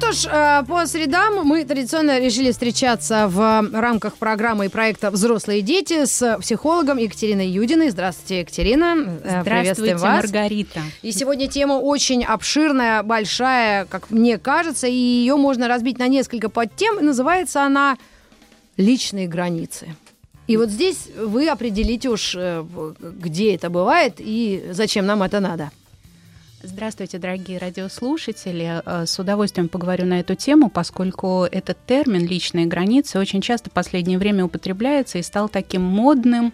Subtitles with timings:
[0.00, 5.60] Что ж, э, по средам мы традиционно решили встречаться в рамках программы и проекта «Взрослые
[5.60, 7.90] дети» с психологом Екатериной Юдиной.
[7.90, 9.20] Здравствуйте, Екатерина.
[9.22, 10.22] Э, Здравствуйте, вас.
[10.22, 10.80] Маргарита.
[11.02, 16.48] И сегодня тема очень обширная, большая, как мне кажется, и ее можно разбить на несколько
[16.48, 17.04] подтем.
[17.04, 17.98] Называется она
[18.78, 19.94] «Личные границы».
[20.46, 22.64] И вот здесь вы определите уж, э,
[23.00, 25.70] где это бывает и зачем нам это надо.
[26.62, 28.82] Здравствуйте, дорогие радиослушатели.
[28.84, 33.72] Э, С удовольствием поговорю на эту тему, поскольку этот термин «личные границы» очень часто в
[33.72, 36.52] последнее время употребляется и стал таким модным,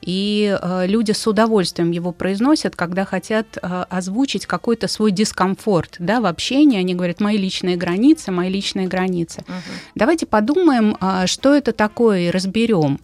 [0.00, 6.20] и э, люди с удовольствием его произносят, когда хотят э, озвучить какой-то свой дискомфорт да,
[6.20, 6.80] в общении.
[6.80, 9.44] Они говорят «мои личные границы, мои личные границы».
[9.94, 12.98] Давайте подумаем, что это такое, и разберем.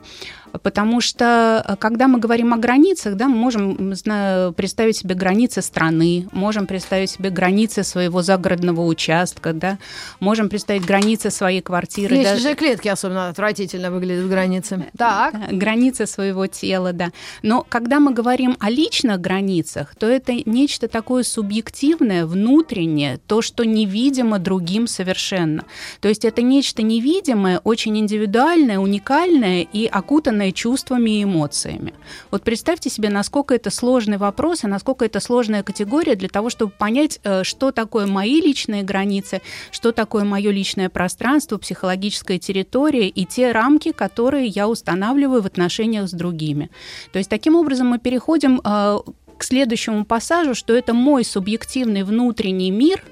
[0.63, 5.63] Потому что, э, когда мы говорим о границах, да, мы можем знаю, представить себе границы
[5.63, 9.79] страны, можем представить себе границы своего загородного участка, да,
[10.21, 12.23] можем представить границы своей квартиры.
[12.23, 14.87] да, Личные клетки особенно отвратительно выглядят границы.
[14.97, 15.33] Так.
[15.33, 17.11] да, границы своего тела, да.
[17.43, 23.65] Но когда мы говорим о личных границах, то это нечто такое субъективное, внутреннее, то, что
[23.65, 25.65] невидимо другим совершенно.
[26.01, 31.95] То есть это нечто невидимое, очень индивидуальное, уникальное и окутанное чувствами и эмоциями.
[32.31, 36.73] Вот представьте себе, насколько это сложный вопрос и насколько это сложная категория для того, чтобы
[36.73, 43.25] понять, э, что такое мои личные границы, что такое мое личное пространство, психологическая территория и
[43.25, 46.71] те рамки, которые я устанавливаю в отношениях с другими.
[47.13, 48.99] То есть таким образом мы переходим э,
[49.39, 53.03] к следующему пассажу, что это мой субъективный внутренний мир,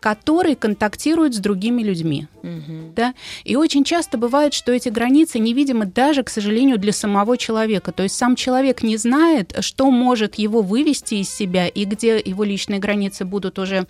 [0.00, 2.28] который контактирует с другими людьми.
[2.94, 3.14] Да?
[3.44, 7.92] И очень часто бывает, что эти границы невидимы даже, к сожалению, для самого человека.
[7.92, 12.44] То есть сам человек не знает, что может его вывести из себя и где его
[12.44, 13.86] личные границы будут уже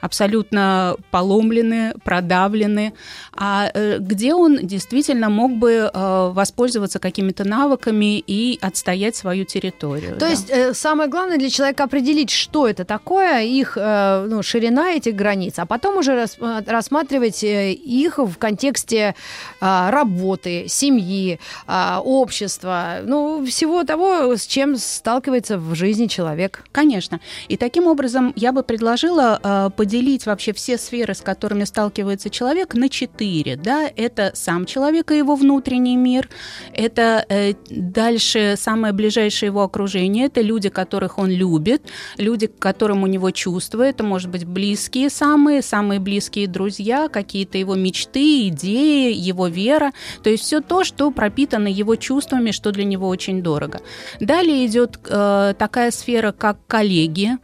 [0.00, 2.92] абсолютно поломлены, продавлены,
[3.36, 10.14] а э, где он действительно мог бы э, воспользоваться какими-то навыками и отстоять свою территорию.
[10.14, 10.28] То да.
[10.28, 15.54] есть э, самое главное для человека определить, что это такое, их ну, ширина этих границ,
[15.58, 19.14] а потом уже рас- рассматривать их в контексте
[19.60, 26.64] работы, семьи, общества, ну, всего того, с чем сталкивается в жизни человек.
[26.72, 27.20] Конечно.
[27.48, 32.90] И таким образом я бы предложила поделить вообще все сферы, с которыми сталкивается человек, на
[32.90, 33.56] четыре.
[33.56, 33.90] Да?
[33.96, 36.28] Это сам человек и его внутренний мир,
[36.74, 41.84] это э, дальше самое ближайшее его окружение, это люди, которых он любит,
[42.18, 47.56] люди, к которым у него чувства, это, может быть, близкие самые, самые близкие друзья, какие-то
[47.56, 52.84] его мечты, идеи, его вера, то есть все то, что пропитано его чувствами, что для
[52.84, 53.80] него очень дорого.
[54.20, 57.38] Далее идет э, такая сфера, как коллеги,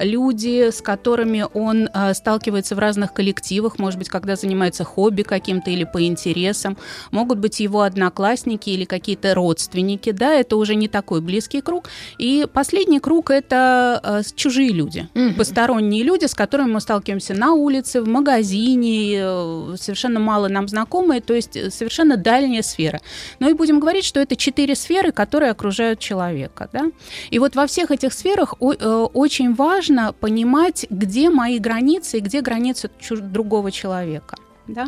[0.00, 5.70] люди, с которыми он э, сталкивается в разных коллективах, может быть, когда занимается хобби каким-то
[5.70, 6.76] или по интересам,
[7.10, 11.88] могут быть его одноклассники или какие-то родственники, да, это уже не такой близкий круг.
[12.18, 15.34] И последний круг это э, чужие люди, Мгм.
[15.34, 21.20] посторонние люди, с которыми мы сталкиваемся на улице, в магазине, э, совершенно мало нам знакомые,
[21.20, 23.00] то есть э, совершенно дальняя сфера.
[23.38, 26.90] Ну и будем говорить, что это четыре сферы, которые окружают человека, да.
[27.30, 32.20] И вот во всех этих сферах о- э, очень важно понимать, где мои границы и
[32.20, 34.36] где границы другого человека.
[34.66, 34.86] Да?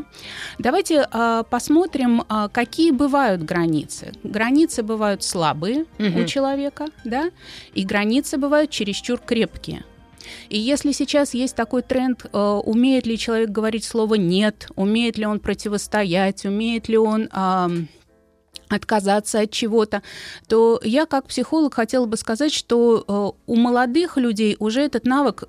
[0.58, 4.12] Давайте а, посмотрим, а, какие бывают границы.
[4.22, 6.20] Границы бывают слабые Мгм.
[6.22, 7.30] у человека, да,
[7.74, 9.84] и границы бывают чересчур крепкие.
[10.48, 15.26] И если сейчас есть такой тренд, э, умеет ли человек говорить слово «нет», умеет ли
[15.26, 17.88] он противостоять, умеет ли он ам,
[18.72, 20.02] отказаться от чего-то,
[20.48, 25.44] то я как психолог хотела бы сказать, что э, у молодых людей уже этот навык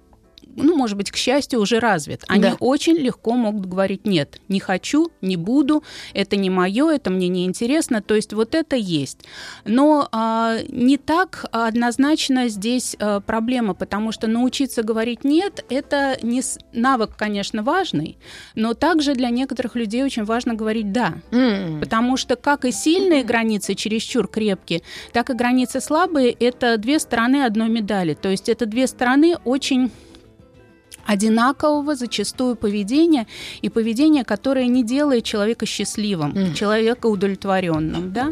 [0.56, 2.24] ну, может быть, к счастью, уже развит.
[2.28, 2.56] Они Да.
[2.60, 5.84] очень легко могут говорить нет, не хочу, не буду,
[6.14, 8.02] это не мое, это мне не интересно.
[8.02, 9.20] То есть вот это есть.
[9.66, 16.42] Но а, не так однозначно здесь а, проблема, потому что научиться говорить нет, это не
[16.42, 18.18] с- навык, конечно, важный,
[18.56, 21.16] но также для некоторых людей очень важно говорить да.
[21.32, 21.80] М.
[21.80, 27.44] Потому что как и сильные границы чересчур крепкие, так и границы слабые– это две стороны
[27.46, 28.14] одной медали.
[28.14, 29.92] То есть это две стороны очень
[31.06, 33.28] одинакового зачастую поведения
[33.62, 36.54] и поведения, которое не делает человека счастливым, mm.
[36.54, 38.32] человека удовлетворенным, да?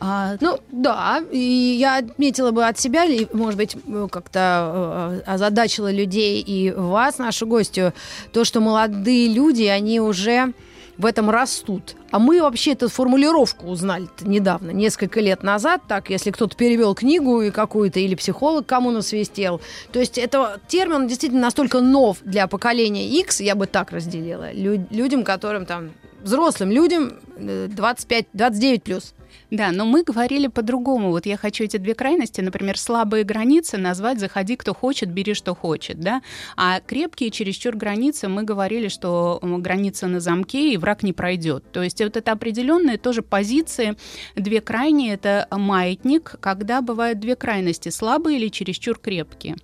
[0.00, 3.76] А, ну, да, и я отметила бы от себя, может быть,
[4.12, 7.92] как-то э, озадачила людей и вас, нашу гостью,
[8.32, 10.52] то, что молодые люди, они уже
[10.98, 11.94] в этом растут.
[12.10, 17.40] А мы вообще эту формулировку узнали недавно, несколько лет назад, так, если кто-то перевел книгу
[17.40, 19.60] и какую-то, или психолог кому насвистел.
[19.92, 24.86] То есть это термин действительно настолько нов для поколения X, я бы так разделила, Лю-
[24.90, 25.90] людям, которым там,
[26.22, 29.14] взрослым людям 25, э, 29 плюс.
[29.50, 31.10] Да, но мы говорили по-другому.
[31.10, 35.54] Вот я хочу эти две крайности, например, слабые границы назвать «заходи, кто хочет, бери, что
[35.54, 36.20] хочет», да?
[36.56, 41.64] А крепкие чересчур границы мы говорили, что граница на замке, и враг не пройдет.
[41.72, 43.96] То есть вот это определенные тоже позиции,
[44.36, 49.56] две крайние, это маятник, когда бывают две крайности, слабые или чересчур крепкие.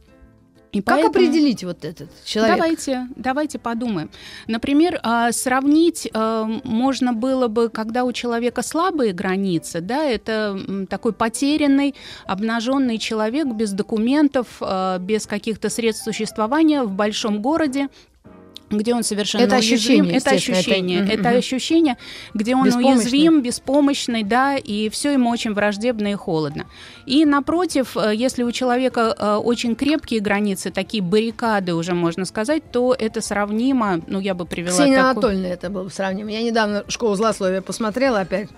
[0.75, 1.11] И как поэтому...
[1.11, 2.57] определить вот этот человек?
[2.57, 4.11] Давайте, давайте подумаем.
[4.49, 11.13] Например, а, сравнить а, можно было бы, когда у человека слабые границы, да, это такой
[11.13, 11.95] потерянный,
[12.27, 17.89] обнаженный человек без документов, а, без каких-то средств существования в большом городе,
[18.71, 19.75] где он совершенно это уязвим.
[20.07, 21.97] Ощущение, это ощущение, это, это ощущение,
[22.35, 26.67] где он уязвим, беспомощный, да, и все ему очень враждебно и холодно.
[27.07, 32.63] И напротив, э, если у человека э, очень крепкие границы, такие баррикады уже можно сказать,
[32.71, 34.73] то это сравнимо, ну я бы привела.
[34.73, 35.11] Ксения такой...
[35.11, 36.31] Анатольевна это было сравнимо.
[36.31, 38.49] Я недавно школу злословия посмотрела опять.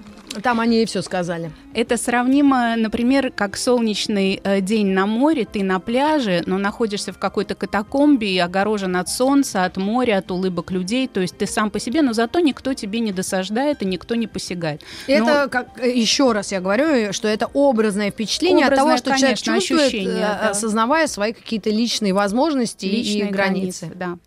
[0.42, 1.50] Там они и все сказали.
[1.74, 7.18] Это сравнимо, например, как солнечный э, день на море, ты на пляже, но находишься в
[7.18, 11.08] какой-то катакомбе и огорожен от солнца, от моря, от улыбок людей.
[11.08, 14.26] То есть ты сам по себе, но зато никто тебе не досаждает и никто не
[14.26, 14.82] посягает.
[15.06, 15.48] Это, но...
[15.48, 19.44] как, э, еще раз я говорю, что это образное впечатление образное, от того, что конечно,
[19.44, 20.50] человек чувствует, ощущение, э, да.
[20.50, 23.86] осознавая свои какие-то личные возможности личные и границы.
[23.86, 23.92] границы.
[23.94, 24.18] Да.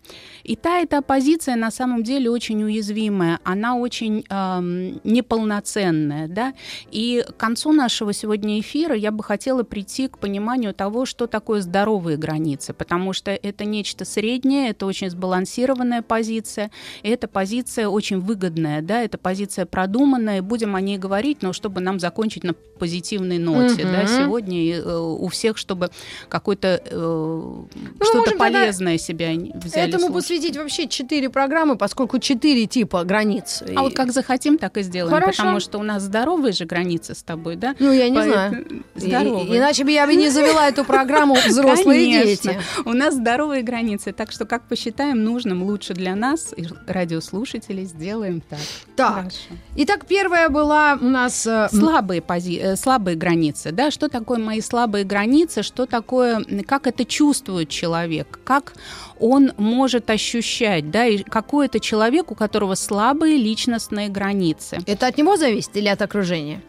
[0.49, 6.55] И та эта позиция на самом деле очень уязвимая, она очень эм, неполноценная, да.
[6.89, 11.61] И к концу нашего сегодня эфира я бы хотела прийти к пониманию того, что такое
[11.61, 16.71] здоровые границы, потому что это нечто среднее, это очень сбалансированная позиция,
[17.03, 21.79] и эта позиция очень выгодная, да, это позиция продуманная, будем о ней говорить, но чтобы
[21.79, 23.91] нам закончить на позитивной ноте, угу.
[23.91, 25.91] да, сегодня э, у всех, чтобы
[26.27, 27.67] какое-то э, ну,
[28.01, 29.89] что-то полезное себя взяли.
[29.89, 33.61] Этому слушать посвятить вообще четыре программы, поскольку четыре типа границ.
[33.61, 33.75] А и...
[33.75, 35.13] вот как захотим, так и сделаем.
[35.13, 35.43] Хорошо.
[35.43, 37.75] Потому что у нас здоровые же границы с тобой, да?
[37.79, 38.23] Ну, я не По...
[38.23, 38.83] знаю.
[38.95, 39.55] Здоровые.
[39.55, 42.57] И, иначе бы я бы не завела эту программу «Взрослые дети».
[42.85, 48.41] У нас здоровые границы, так что как посчитаем нужным, лучше для нас и радиослушателей сделаем
[48.41, 48.59] так.
[48.95, 49.15] Так.
[49.15, 49.37] Хорошо.
[49.75, 51.45] Итак, первая была у нас...
[51.45, 52.59] Э, слабые, пози...
[52.61, 53.91] Э, слабые границы, да?
[53.91, 55.63] Что такое мои слабые границы?
[55.63, 56.43] Что такое...
[56.67, 58.39] Как это чувствует человек?
[58.43, 58.73] Как
[59.19, 64.79] он может ощущать, да, и какой это человек, у которого слабые личностные границы.
[64.85, 66.61] Это от него зависит или от окружения?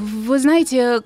[0.00, 1.02] Вы знаете,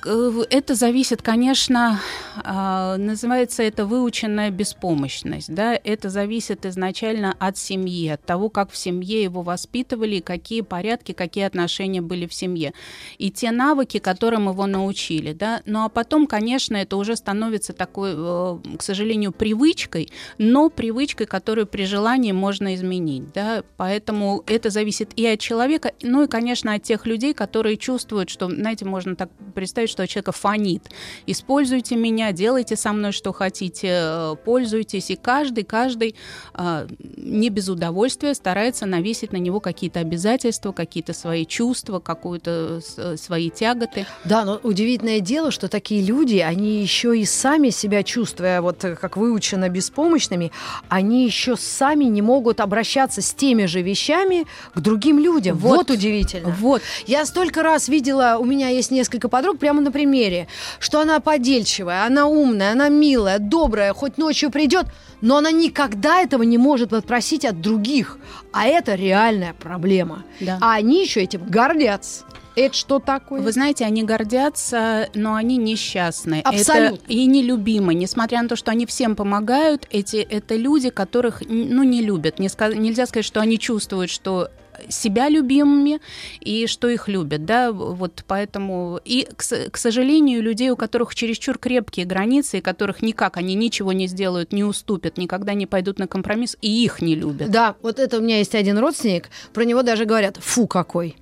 [0.50, 1.98] это зависит, конечно,
[2.36, 5.52] а, называется это выученная беспомощность.
[5.52, 5.78] Да?
[5.82, 11.44] Это зависит изначально от семьи, от того, как в семье его воспитывали, какие порядки, какие
[11.44, 12.74] отношения были в семье.
[13.18, 15.32] И те навыки, которым его научили.
[15.32, 15.62] Да?
[15.64, 21.66] Ну а потом, конечно, это уже становится такой, э, к сожалению, привычкой, но привычкой, которую
[21.66, 23.32] при желании можно изменить.
[23.32, 23.62] Да?
[23.78, 28.48] Поэтому это зависит и от человека, ну и, конечно, от тех людей, которые чувствуют, что,
[28.48, 30.90] знаете, можно так представить, что человека фонит.
[31.26, 35.10] Используйте меня, делайте со мной что хотите, э, пользуйтесь.
[35.10, 36.14] И каждый, каждый
[36.54, 43.16] э, не без удовольствия старается навесить на него какие-то обязательства, какие-то свои чувства, какую-то э,
[43.16, 44.06] свои тяготы.
[44.26, 49.16] Да, но удивительное дело, что такие люди, они еще и сами себя чувствуя, вот как
[49.16, 50.52] выучено беспомощными,
[50.88, 55.56] они еще сами не могут обращаться с теми же вещами к другим людям.
[55.56, 56.54] Вот, вот удивительно.
[56.60, 56.82] Вот.
[57.06, 60.48] Я столько раз видела видела, у меня есть несколько подруг прямо на примере,
[60.78, 64.86] что она подельчивая, она умная, она милая, добрая, хоть ночью придет,
[65.20, 68.18] но она никогда этого не может попросить от других.
[68.52, 70.24] А это реальная проблема.
[70.40, 70.58] Да.
[70.60, 72.24] А они еще этим гордятся.
[72.54, 73.40] Это что такое?
[73.40, 76.40] Вы знаете, они гордятся, но они несчастны.
[76.44, 76.96] Абсолютно.
[76.96, 77.94] Это и нелюбимы.
[77.94, 82.38] Несмотря на то, что они всем помогают, эти, это люди, которых ну, не любят.
[82.38, 84.50] Не, нельзя сказать, что они чувствуют, что
[84.88, 86.00] себя любимыми
[86.40, 91.58] и что их любят, да, вот поэтому и к, к сожалению людей, у которых чересчур
[91.58, 96.06] крепкие границы, и которых никак они ничего не сделают, не уступят, никогда не пойдут на
[96.06, 97.50] компромисс, и их не любят.
[97.50, 101.16] Да, вот это у меня есть один родственник, про него даже говорят, фу какой.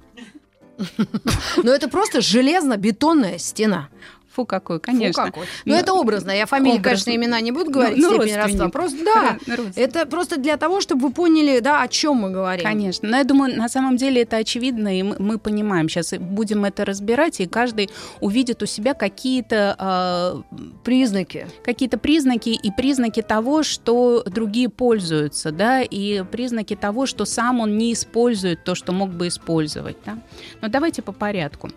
[1.63, 3.89] Но это просто железно-бетонная стена.
[4.35, 5.27] Фу какой, конечно.
[5.27, 5.47] Фу какой.
[5.65, 6.31] Ну, это образно.
[6.31, 6.85] Я фамилии, образно.
[6.85, 8.69] конечно, имена не буду говорить, ну, ну, степень родства.
[8.69, 9.39] Просто, да,
[9.77, 12.65] это просто для того, чтобы вы поняли, да, о чем мы говорим.
[12.65, 13.09] Конечно.
[13.09, 15.89] Но я думаю, на самом деле это очевидно, и мы, мы понимаем.
[15.89, 19.77] Сейчас будем это разбирать, и каждый увидит у себя какие-то...
[19.79, 21.47] Э, признаки.
[21.65, 27.79] Какие-то признаки, и признаки того, что другие пользуются, да, и признаки того, что сам он
[27.79, 30.19] не использует то, что мог бы использовать, да.
[30.61, 31.71] Но давайте по порядку.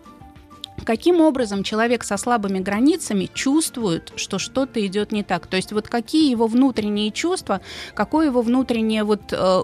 [0.84, 5.46] Каким образом человек со слабыми границами чувствует, что что-то идет не так?
[5.46, 7.60] То есть вот какие его внутренние чувства,
[7.94, 9.62] какое его внутреннее вот э,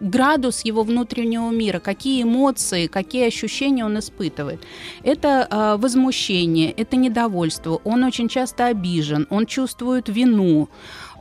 [0.00, 4.60] градус его внутреннего мира, какие эмоции, какие ощущения он испытывает.
[5.02, 10.68] Это э, возмущение, это недовольство, он очень часто обижен, он чувствует вину,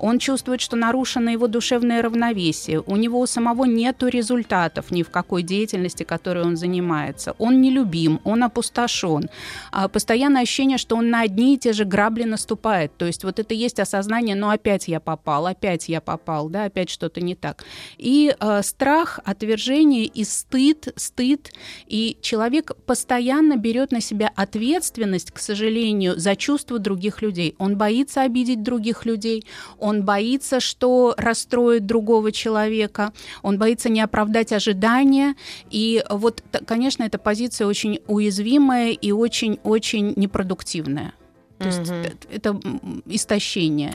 [0.03, 5.09] он чувствует, что нарушено его душевное равновесие, у него у самого нет результатов ни в
[5.09, 9.29] какой деятельности, которой он занимается, он нелюбим, он опустошен,
[9.71, 13.39] а постоянное ощущение, что он на одни и те же грабли наступает, то есть вот
[13.39, 17.63] это есть осознание, ну опять я попал, опять я попал, да, опять что-то не так.
[17.97, 21.53] И э, страх, отвержение и стыд, стыд,
[21.87, 27.55] и человек постоянно берет на себя ответственность, к сожалению, за чувства других людей.
[27.57, 29.45] Он боится обидеть других людей,
[29.79, 35.35] он он боится, что расстроит другого человека, он боится не оправдать ожидания.
[35.69, 41.13] И вот, конечно, эта позиция очень уязвимая и очень-очень непродуктивная.
[41.59, 41.93] То есть угу.
[41.93, 42.59] это, это
[43.05, 43.93] истощение.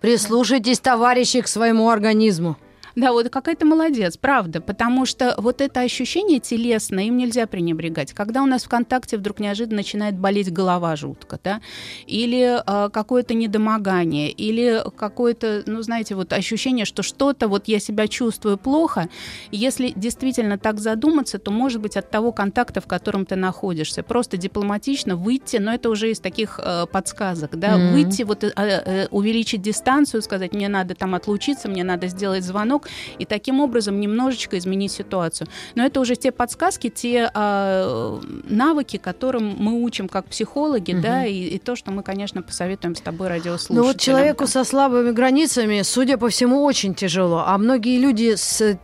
[0.00, 2.56] Прислушайтесь, товарищи, к своему организму.
[3.00, 8.12] Да, вот какая-то молодец, правда, потому что вот это ощущение телесное, им нельзя пренебрегать.
[8.12, 11.62] Когда у нас в контакте вдруг неожиданно начинает болеть голова жутко, да,
[12.06, 18.06] или э, какое-то недомогание, или какое-то, ну, знаете, вот ощущение, что что-то, вот я себя
[18.06, 19.08] чувствую плохо,
[19.50, 24.36] если действительно так задуматься, то, может быть, от того контакта, в котором ты находишься, просто
[24.36, 27.92] дипломатично выйти, но это уже из таких э, подсказок, да, mm-hmm.
[27.92, 32.89] выйти, вот э, э, увеличить дистанцию, сказать, мне надо там отлучиться, мне надо сделать звонок
[33.18, 35.48] и таким образом немножечко изменить ситуацию.
[35.74, 41.02] Но это уже те подсказки, те э, навыки, которым мы учим как психологи, угу.
[41.02, 43.82] да, и, и то, что мы, конечно, посоветуем с тобой радиослушателям.
[43.82, 47.44] Ну вот человеку со слабыми границами, судя по всему, очень тяжело.
[47.46, 48.78] А многие люди с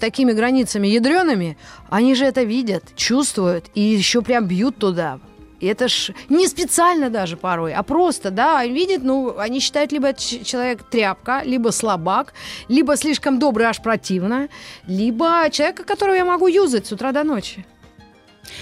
[0.00, 1.56] такими границами ядреными,
[1.90, 5.18] они же это видят, чувствуют и еще прям бьют туда.
[5.62, 10.12] И это ж не специально даже порой, а просто, да, видят, ну, они считают либо
[10.12, 12.34] человек тряпка, либо слабак,
[12.66, 14.48] либо слишком добрый, аж противно,
[14.88, 17.64] либо человека, которого я могу юзать с утра до ночи.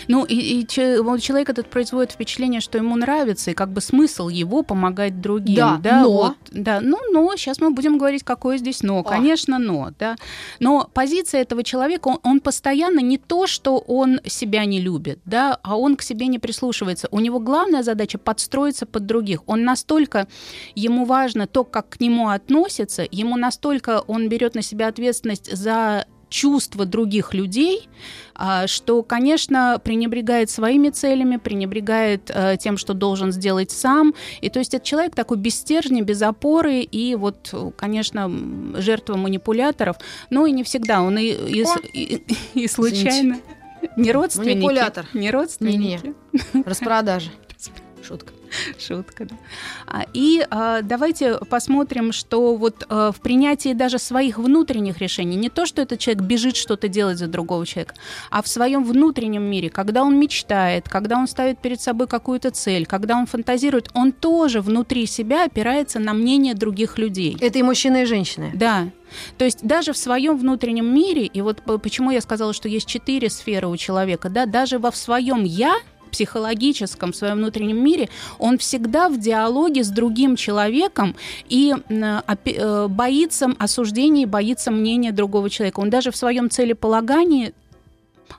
[0.09, 4.63] Ну, и, и человек этот производит впечатление, что ему нравится, и как бы смысл его
[4.63, 5.57] помогать другим.
[5.57, 6.11] Да, да но...
[6.11, 9.01] Вот, да, ну, но, сейчас мы будем говорить, какое здесь но.
[9.01, 9.03] О.
[9.03, 10.17] Конечно, но, да.
[10.59, 15.59] Но позиция этого человека, он, он постоянно не то, что он себя не любит, да,
[15.63, 17.09] а он к себе не прислушивается.
[17.11, 19.43] У него главная задача подстроиться под других.
[19.47, 20.29] Он настолько,
[20.75, 26.07] ему важно то, как к нему относятся, ему настолько он берет на себя ответственность за
[26.31, 27.89] чувства других людей,
[28.35, 34.15] а, что, конечно, пренебрегает своими целями, пренебрегает э, тем, что должен сделать сам.
[34.41, 38.31] И то есть это человек такой без стержня, без опоры, и вот, конечно,
[38.77, 39.97] жертва манипуляторов,
[40.31, 41.03] но и не всегда.
[41.03, 43.37] Он и, и, и, и случайно...
[43.97, 44.57] Не родственники.
[44.57, 45.07] Манипулятор.
[45.15, 46.15] Не родственники.
[46.53, 46.63] Не-не.
[46.65, 47.31] Распродажа.
[48.11, 48.33] Шутка.
[48.79, 49.37] Шутка, да.
[49.87, 55.49] А, и а, давайте посмотрим, что вот а, в принятии даже своих внутренних решений, не
[55.49, 57.95] то, что этот человек бежит что-то делать за другого человека,
[58.31, 62.85] а в своем внутреннем мире, когда он мечтает, когда он ставит перед собой какую-то цель,
[62.85, 67.37] когда он фантазирует, он тоже внутри себя опирается на мнение других людей.
[67.41, 68.51] Это и мужчины, и женщины.
[68.55, 68.89] Да,
[69.39, 73.31] то есть даже в своем внутреннем мире, и вот почему я сказала, что есть четыре
[73.31, 75.77] сферы у человека, да, даже во в своем я
[76.11, 81.17] психологическом, в своем внутреннем мире, он всегда в диалоге с другим человеком
[81.49, 85.81] и э, боится осуждения, боится мнения другого человека.
[85.81, 87.55] Он даже в своем целеполагании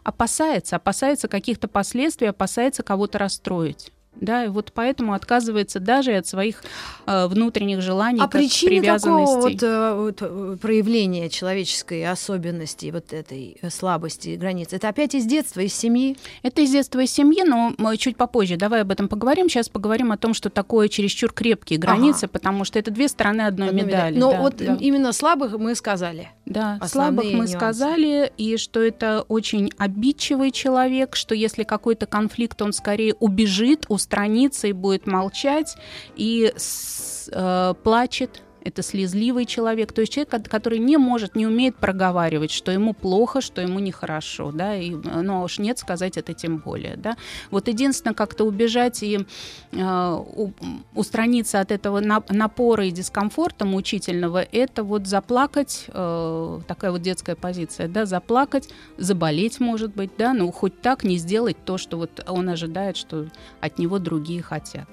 [0.03, 3.91] опасается, опасается каких-то последствий, опасается кого-то расстроить.
[4.15, 6.63] Да, и вот поэтому отказывается даже от своих
[7.07, 13.57] э, внутренних желаний, а причины такого вот, э, вот э, проявления человеческой особенности, вот этой
[13.61, 16.17] э, слабости границ, это опять из детства, из семьи?
[16.43, 18.57] Это из детства, из семьи, но мы чуть попозже.
[18.57, 19.49] Давай об этом поговорим.
[19.49, 22.33] Сейчас поговорим о том, что такое чересчур крепкие границы, ага.
[22.33, 24.17] потому что это две стороны одной, одной медали.
[24.17, 24.77] Но да, вот да.
[24.79, 26.29] именно слабых мы сказали.
[26.45, 27.53] Да, слабых мы нюансы.
[27.53, 34.67] сказали, и что это очень обидчивый человек, что если какой-то конфликт, он скорее убежит, устранится
[34.67, 35.77] и будет молчать,
[36.15, 41.75] и с, э, плачет, это слезливый человек, то есть человек, который не может, не умеет
[41.75, 46.33] проговаривать, что ему плохо, что ему нехорошо, да, и, ну, а уж нет сказать это
[46.33, 47.17] тем более, да.
[47.49, 49.25] Вот единственное, как-то убежать и
[49.71, 50.17] э,
[50.93, 57.87] устраниться от этого напора и дискомфорта мучительного, это вот заплакать, э, такая вот детская позиция,
[57.87, 62.49] да, заплакать, заболеть, может быть, да, ну, хоть так не сделать то, что вот он
[62.49, 63.27] ожидает, что
[63.59, 64.87] от него другие хотят.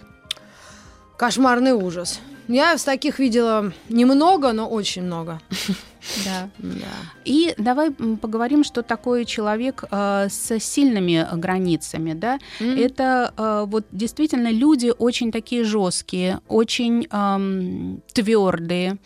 [1.16, 2.20] Кошмарный ужас.
[2.48, 5.40] Я с таких видела немного, но очень много.
[6.24, 6.48] Да.
[6.58, 6.86] да.
[7.26, 12.38] И давай поговорим, что такое человек э, с сильными границами, да?
[12.60, 12.86] Mm-hmm.
[12.86, 18.96] Это э, вот действительно люди очень такие жесткие, очень э, твердые.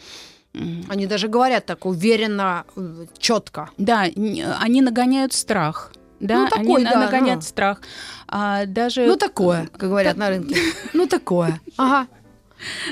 [0.89, 3.71] Они даже говорят так уверенно, э, четко.
[3.79, 5.93] Да, они нагоняют страх.
[6.23, 7.49] Да, ну, такой, они да, нагоняют ну.
[7.49, 7.81] страх.
[8.29, 9.07] А, даже...
[9.07, 10.57] Ну, такое, как говорят на рынке.
[10.93, 11.61] Ну, такое.
[11.77, 12.07] Ага.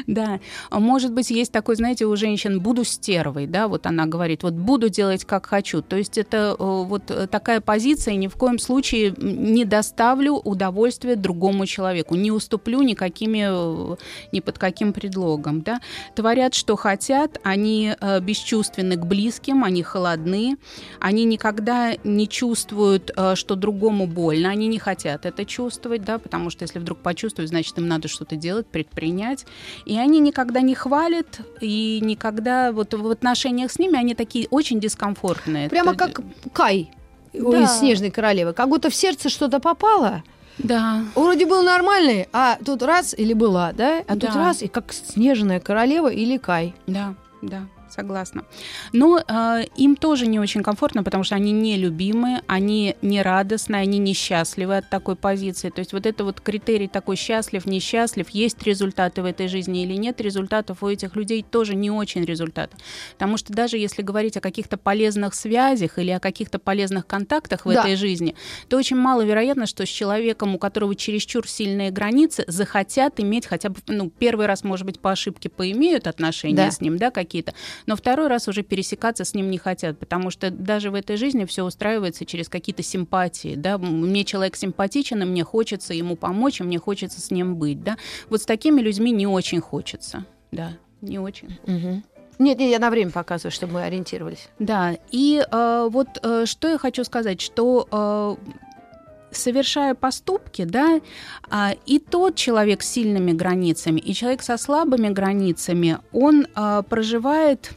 [0.07, 4.55] Да, может быть, есть такой, знаете, у женщин «буду стервой», да, вот она говорит, вот
[4.55, 5.83] «буду делать, как хочу».
[5.83, 11.67] То есть это э, вот такая позиция, ни в коем случае не доставлю удовольствия другому
[11.67, 13.97] человеку, не уступлю никакими, э,
[14.33, 15.81] ни под каким предлогом, да.
[16.15, 20.57] Творят, что хотят, они э, бесчувственны к близким, они холодны,
[21.01, 26.65] они никогда не чувствуют, что другому больно, они не хотят это чувствовать, да, потому что
[26.65, 29.47] если вдруг почувствуют, значит, им надо что-то делать, предпринять.
[29.85, 34.81] И они никогда не хвалят, и никогда вот в отношениях с ними они такие очень
[34.81, 35.69] дискомфортные.
[35.69, 36.21] Прямо как
[36.53, 36.91] Кай
[37.33, 37.65] да.
[37.65, 38.53] из «Снежной королевы».
[38.53, 40.23] Как будто в сердце что-то попало,
[40.59, 41.05] да.
[41.15, 44.03] Вроде был нормальный, а тут раз или была, да?
[44.07, 44.27] А да.
[44.27, 46.75] тут раз и как снежная королева или Кай.
[46.87, 48.45] Да, да согласна.
[48.93, 53.99] Но э, им тоже не очень комфортно, потому что они нелюбимые, они не радостные, они
[53.99, 55.71] несчастливы от такой позиции.
[55.71, 59.95] То есть вот это вот критерий такой счастлив, несчастлив, есть результаты в этой жизни или
[59.95, 62.71] нет результатов, у этих людей тоже не очень результат.
[63.15, 67.73] Потому что даже если говорить о каких-то полезных связях или о каких-то полезных контактах в
[67.73, 67.81] да.
[67.81, 68.35] этой жизни,
[68.69, 73.77] то очень маловероятно, что с человеком, у которого чересчур сильные границы, захотят иметь хотя бы,
[73.87, 76.71] ну, первый раз, может быть, по ошибке поимеют отношения да.
[76.71, 77.55] с ним, да, какие-то,
[77.87, 81.45] но второй раз уже пересекаться с ним не хотят, потому что даже в этой жизни
[81.45, 86.65] все устраивается через какие-то симпатии, да, мне человек симпатичен, и мне хочется ему помочь, и
[86.65, 87.97] мне хочется с ним быть, да,
[88.29, 91.59] вот с такими людьми не очень хочется, да, не очень.
[91.65, 92.03] Угу.
[92.41, 94.49] Нет, нет, я на время показываю, чтобы мы ориентировались.
[94.59, 98.37] Да, и э, вот э, что я хочу сказать, что э,
[99.33, 101.01] совершая поступки, да,
[101.49, 107.73] а, и тот человек с сильными границами, и человек со слабыми границами, он а, проживает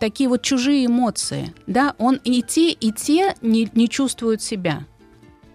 [0.00, 4.84] такие вот чужие эмоции, да, он и те, и те не, не чувствуют себя.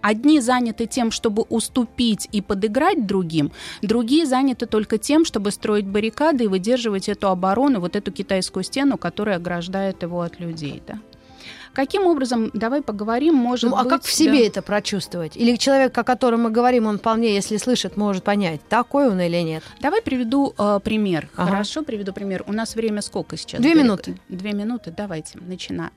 [0.00, 6.44] Одни заняты тем, чтобы уступить и подыграть другим, другие заняты только тем, чтобы строить баррикады
[6.44, 10.82] и выдерживать эту оборону, вот эту китайскую стену, которая ограждает его от людей.
[10.84, 10.98] Да?
[11.72, 13.90] Каким образом, давай поговорим, может ну, а быть...
[13.90, 14.46] как в себе да.
[14.46, 15.36] это прочувствовать?
[15.36, 19.38] Или человек, о котором мы говорим, он вполне, если слышит, может понять, такой он или
[19.38, 19.62] нет?
[19.80, 21.28] Давай приведу э, пример.
[21.36, 21.50] Ага.
[21.50, 22.44] Хорошо, приведу пример.
[22.46, 23.60] У нас время сколько сейчас?
[23.60, 24.16] Две минуты.
[24.28, 25.92] Две минуты, давайте, начинаем.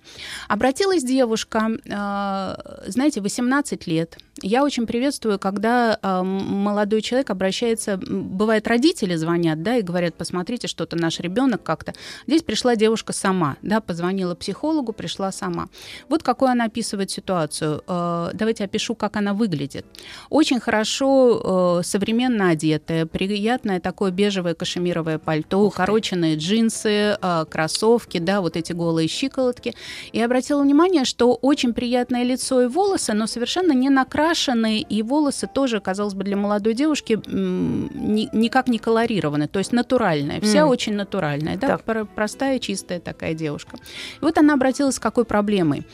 [0.48, 8.68] Обратилась девушка, э, знаете, 18 лет, я очень приветствую, когда э, молодой человек обращается, бывает
[8.68, 11.94] родители звонят, да, и говорят, посмотрите, что-то наш ребенок как-то.
[12.28, 15.65] Здесь пришла девушка сама, да, позвонила психологу, пришла сама.
[16.10, 17.84] Вот какую она описывает ситуацию.
[17.88, 19.86] Э, давайте опишу, как она выглядит.
[20.30, 28.42] Очень хорошо, э, современно одетая, приятное такое бежевое кашемировое пальто, укороченные джинсы, э, кроссовки, да,
[28.42, 29.74] вот эти голые щиколотки.
[30.12, 35.48] И обратила внимание, что очень приятное лицо и волосы, но совершенно не накрашены, и волосы
[35.54, 40.68] тоже, казалось бы, для молодой девушки ни, никак не колорированы, то есть натуральная, вся mm.
[40.68, 42.10] очень натуральная, да, так.
[42.16, 43.78] простая, чистая такая девушка.
[44.22, 45.26] И вот она обратилась с какой
[45.56, 45.86] проблемой,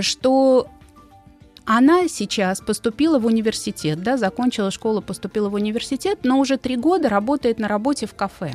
[0.00, 0.68] что
[1.66, 7.08] она сейчас поступила в университет, да, закончила школу, поступила в университет, но уже три года
[7.08, 8.52] работает на работе в кафе.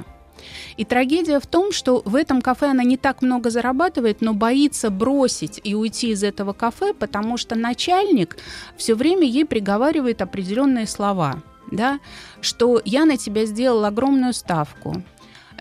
[0.78, 4.90] И трагедия в том, что в этом кафе она не так много зарабатывает, но боится
[4.90, 8.38] бросить и уйти из этого кафе, потому что начальник
[8.78, 12.00] все время ей приговаривает определенные слова да,
[12.42, 15.04] что я на тебя сделал огромную ставку,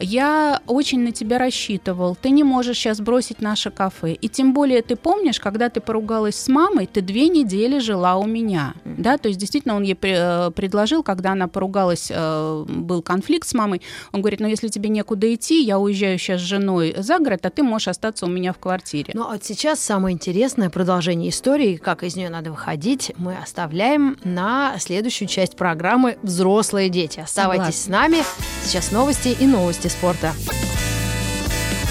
[0.00, 4.12] я очень на тебя рассчитывал, ты не можешь сейчас бросить наше кафе.
[4.12, 8.26] И тем более ты помнишь, когда ты поругалась с мамой, ты две недели жила у
[8.26, 8.74] меня.
[8.84, 13.54] Да, то есть действительно он ей э, предложил, когда она поругалась, э, был конфликт с
[13.54, 13.82] мамой,
[14.12, 17.50] он говорит, ну если тебе некуда идти, я уезжаю сейчас с женой за город, а
[17.50, 19.12] ты можешь остаться у меня в квартире.
[19.14, 24.76] Ну а сейчас самое интересное продолжение истории, как из нее надо выходить, мы оставляем на
[24.78, 27.20] следующую часть программы «Взрослые дети».
[27.20, 27.82] Оставайтесь Согласна.
[27.82, 28.16] с нами.
[28.64, 30.32] Сейчас новости и новости новости спорта.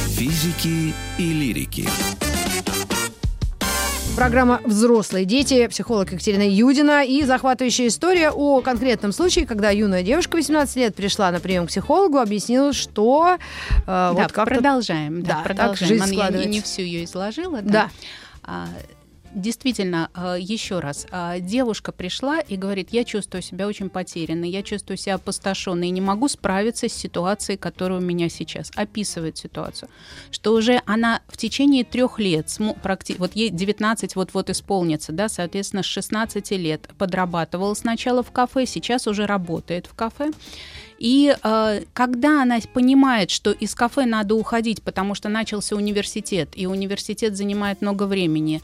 [0.09, 1.87] Физики и лирики.
[4.15, 10.37] Программа «Взрослые дети», психолог Екатерина Юдина и захватывающая история о конкретном случае, когда юная девушка
[10.37, 15.21] 18 лет пришла на прием к психологу, объяснила, что э, да, вот как продолжаем.
[15.21, 15.77] Да, да продолжаем.
[15.77, 17.61] Так жизнь Я не, не всю ее изложила.
[17.61, 17.91] Да.
[18.43, 18.67] да.
[19.27, 24.49] А, действительно, э, еще раз, э, девушка пришла и говорит, я чувствую себя очень потерянной,
[24.49, 28.71] я чувствую себя опустошенной не могу справиться с ситуацией, которая у меня сейчас.
[28.75, 29.89] Описывает ситуацию,
[30.31, 32.47] что уже она в течение трех лет,
[33.17, 39.07] вот ей 19 вот-вот исполнится, да, соответственно, с 16 лет подрабатывала сначала в кафе, сейчас
[39.07, 40.31] уже работает в кафе.
[40.99, 46.65] И э, когда она понимает, что из кафе надо уходить, потому что начался университет, и
[46.65, 48.61] университет занимает много времени,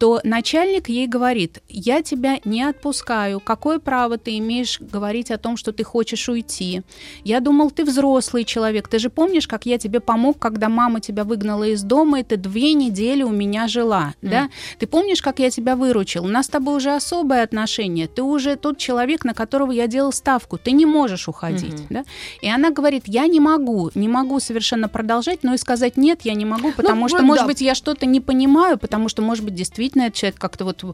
[0.00, 5.58] то начальник ей говорит, я тебя не отпускаю, какое право ты имеешь говорить о том,
[5.58, 6.80] что ты хочешь уйти?
[7.22, 11.24] Я думал, ты взрослый человек, ты же помнишь, как я тебе помог, когда мама тебя
[11.24, 14.30] выгнала из дома, и ты две недели у меня жила, mm.
[14.30, 14.48] да?
[14.78, 16.24] Ты помнишь, как я тебя выручил?
[16.24, 20.12] У нас с тобой уже особое отношение, ты уже тот человек, на которого я делал
[20.12, 21.86] ставку, ты не можешь уходить, mm-hmm.
[21.90, 22.04] да?
[22.40, 26.32] И она говорит, я не могу, не могу совершенно продолжать, но и сказать нет, я
[26.32, 27.24] не могу, ну, потому ну, что, да.
[27.24, 30.84] может быть, я что-то не понимаю, потому что, может быть, действительно действительно человек как-то вот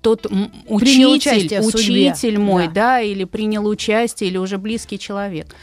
[0.00, 0.26] тот
[0.66, 2.72] учитель, учитель мой, да.
[2.74, 5.54] да, или принял участие, или уже близкий человек.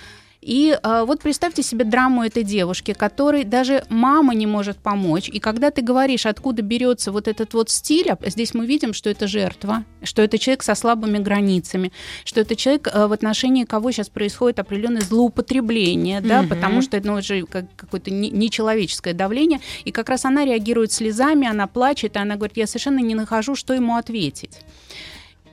[0.41, 5.29] И э, вот представьте себе драму этой девушки, которой даже мама не может помочь.
[5.29, 9.11] И когда ты говоришь, откуда берется вот этот вот стиль, а здесь мы видим, что
[9.11, 11.91] это жертва, что это человек со слабыми границами,
[12.25, 17.07] что это человек, э, в отношении кого сейчас происходит определенное злоупотребление, да, потому что это
[17.07, 19.59] ну, уже как, какое-то нечеловеческое давление.
[19.85, 23.55] И как раз она реагирует слезами, она плачет, и она говорит, я совершенно не нахожу,
[23.55, 24.59] что ему ответить.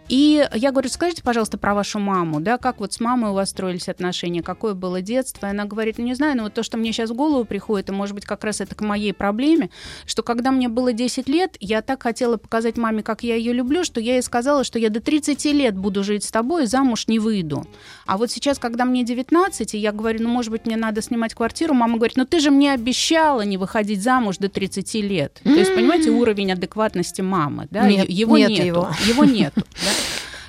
[0.08, 3.50] И я говорю, скажите, пожалуйста, про вашу маму, да, как вот с мамой у вас
[3.50, 5.46] строились отношения, какое было детство?
[5.46, 7.90] И она говорит, ну не знаю, но вот то, что мне сейчас в голову приходит,
[7.90, 9.70] и может быть как раз это к моей проблеме,
[10.06, 13.84] что когда мне было 10 лет, я так хотела показать маме, как я ее люблю,
[13.84, 17.06] что я ей сказала, что я до 30 лет буду жить с тобой и замуж
[17.06, 17.66] не выйду.
[18.06, 21.34] А вот сейчас, когда мне 19, и я говорю, ну может быть мне надо снимать
[21.34, 25.40] квартиру, мама говорит, ну ты же мне обещала не выходить замуж до 30 лет.
[25.44, 28.66] То есть, понимаете, уровень адекватности мамы, да, нет, его нет нету.
[28.66, 29.62] Его, его нету.
[29.78, 29.97] Да?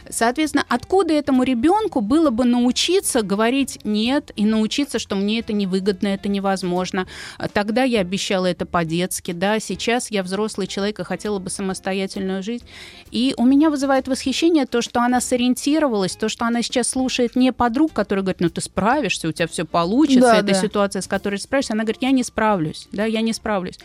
[0.09, 6.07] Соответственно, откуда этому ребенку было бы научиться говорить нет и научиться, что мне это невыгодно,
[6.07, 7.07] это невозможно.
[7.53, 12.65] Тогда я обещала это по-детски, да, сейчас я взрослый человек и хотела бы самостоятельную жизнь.
[13.11, 17.53] И у меня вызывает восхищение то, что она сориентировалась, то, что она сейчас слушает не
[17.53, 20.53] подруг, которые говорят, ну ты справишься, у тебя все получится, да, это да.
[20.55, 21.73] ситуация, с которой ты справишься.
[21.73, 23.79] Она говорит, я не справлюсь, да, я не справлюсь.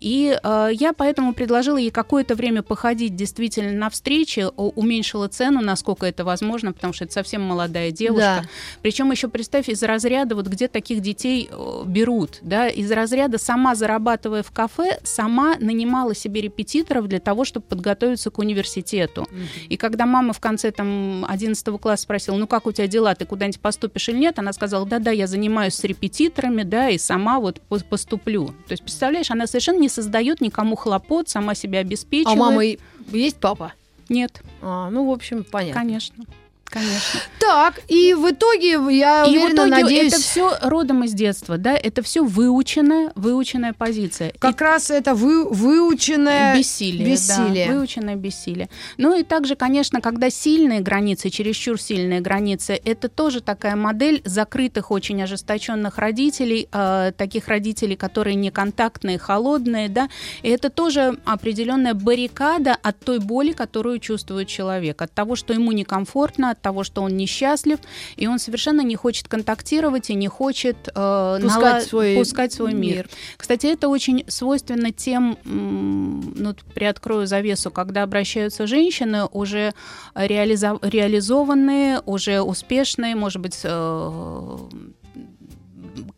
[0.00, 6.06] И э, я поэтому предложила ей какое-то время походить действительно на встречи, уменьшила цену, насколько
[6.06, 8.40] это возможно, потому что это совсем молодая девушка.
[8.42, 8.48] Да.
[8.82, 13.74] Причем еще представь, из разряда, вот где таких детей э, берут, да, из разряда сама
[13.74, 19.22] зарабатывая в кафе, сама нанимала себе репетиторов для того, чтобы подготовиться к университету.
[19.22, 19.66] Mm-hmm.
[19.68, 23.26] И когда мама в конце там 11 класса спросила, ну как у тебя дела, ты
[23.26, 27.60] куда-нибудь поступишь или нет, она сказала, да-да, я занимаюсь с репетиторами, да, и сама вот
[27.88, 28.48] поступлю.
[28.66, 32.38] То есть, представляешь, она совершенно не не создает никому хлопот, сама себя обеспечивает.
[32.38, 33.72] А мама есть папа?
[34.10, 34.42] Нет.
[34.60, 35.80] А, ну, в общем, понятно.
[35.80, 36.24] Конечно.
[36.70, 37.20] Конечно.
[37.38, 40.12] Так, и в итоге я и уверена, в итоге надеюсь...
[40.12, 44.32] это все родом из детства, да, это все выученная, выученная позиция.
[44.38, 44.64] Как и...
[44.64, 47.68] раз это вы, выученное бессилие, бессилие.
[47.68, 48.68] Да, выученное бессилие.
[48.98, 54.90] Ну и также, конечно, когда сильные границы, чересчур сильные границы, это тоже такая модель закрытых,
[54.90, 60.10] очень ожесточенных родителей, э, таких родителей, которые неконтактные, холодные, да,
[60.42, 65.72] и это тоже определенная баррикада от той боли, которую чувствует человек, от того, что ему
[65.72, 67.78] некомфортно, от того, что он несчастлив,
[68.16, 71.80] и он совершенно не хочет контактировать и не хочет э, пускать, нала...
[71.80, 72.16] свой...
[72.16, 72.96] пускать свой мир.
[72.96, 73.08] мир.
[73.36, 79.72] Кстати, это очень свойственно тем, ну, приоткрою завесу, когда обращаются женщины, уже
[80.14, 80.78] реализо...
[80.82, 84.58] реализованные, уже успешные, может быть, э,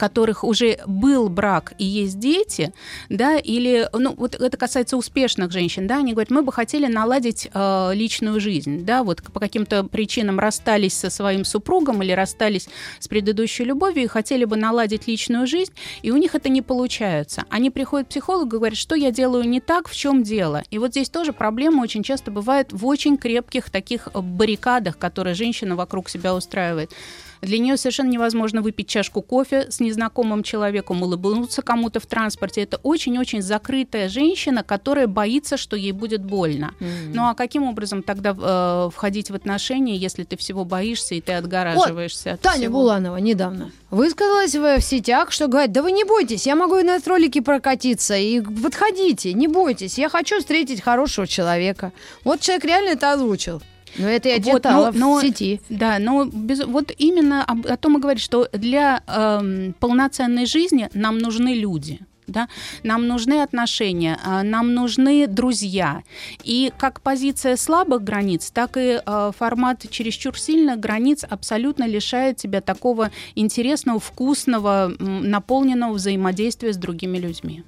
[0.01, 2.73] которых уже был брак и есть дети,
[3.11, 7.51] да, или, ну, вот это касается успешных женщин, да, они говорят, мы бы хотели наладить
[7.53, 12.67] э, личную жизнь, да, вот по каким-то причинам расстались со своим супругом или расстались
[12.99, 17.45] с предыдущей любовью и хотели бы наладить личную жизнь, и у них это не получается.
[17.51, 20.63] Они приходят к психологу и говорят, что я делаю не так, в чем дело.
[20.71, 25.77] И вот здесь тоже проблема очень часто бывает в очень крепких таких баррикадах, которые женщина
[25.77, 26.91] вокруг себя устраивает.
[27.41, 32.63] Для нее совершенно невозможно выпить чашку кофе с незнакомым человеком, улыбнуться кому-то в транспорте.
[32.63, 36.75] Это очень-очень закрытая женщина, которая боится, что ей будет больно.
[36.81, 37.13] Mm-hmm.
[37.15, 41.33] Ну а каким образом тогда э, входить в отношения, если ты всего боишься и ты
[41.33, 42.81] отгораживаешься вот, от Таня всего?
[42.81, 46.83] Буланова недавно высказалась в, в сетях, что говорит, да вы не бойтесь, я могу и
[46.83, 51.93] на ролике прокатиться, и подходите, не бойтесь, я хочу встретить хорошего человека.
[52.25, 53.61] Вот человек реально это озвучил.
[53.97, 55.61] Но это я вот, читала но, в сети.
[55.69, 60.89] Да, но без, вот именно об, о том и говорит, что для э, полноценной жизни
[60.95, 62.01] нам нужны люди.
[62.27, 62.49] Да?
[62.85, 66.03] Нам нужны отношения, а, нам нужны друзья.
[66.45, 72.61] И как позиция слабых границ, так и э, формат чересчур сильных границ абсолютно лишает тебя
[72.61, 77.65] такого интересного, вкусного, наполненного взаимодействия с другими людьми.